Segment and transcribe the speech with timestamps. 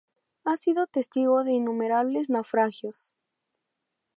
[0.45, 3.13] Ha sido testigo de innumerables naufragios.